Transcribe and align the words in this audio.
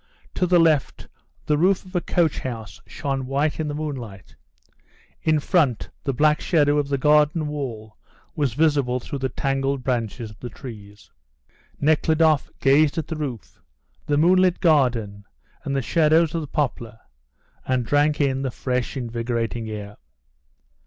To 0.33 0.47
the 0.47 0.57
left 0.57 1.07
the 1.45 1.59
roof 1.59 1.85
of 1.85 1.95
a 1.95 2.01
coach 2.01 2.39
house 2.39 2.81
shone 2.87 3.27
white 3.27 3.59
in 3.59 3.67
the 3.67 3.75
moonlight, 3.75 4.35
in 5.21 5.39
front 5.39 5.91
the 6.05 6.11
black 6.11 6.41
shadow 6.41 6.79
of 6.79 6.87
the 6.87 6.97
garden 6.97 7.45
wall 7.45 7.97
was 8.35 8.55
visible 8.55 8.99
through 8.99 9.19
the 9.19 9.29
tangled 9.29 9.83
branches 9.83 10.31
of 10.31 10.39
the 10.39 10.49
trees. 10.49 11.11
Nekhludoff 11.79 12.49
gazed 12.59 12.97
at 12.97 13.05
the 13.09 13.15
roof, 13.15 13.61
the 14.07 14.17
moonlit 14.17 14.59
garden, 14.59 15.23
and 15.63 15.75
the 15.75 15.83
shadows 15.83 16.33
of 16.33 16.41
the 16.41 16.47
poplar, 16.47 16.97
and 17.67 17.85
drank 17.85 18.19
in 18.19 18.41
the 18.41 18.49
fresh, 18.49 18.97
invigorating 18.97 19.69
air. 19.69 19.97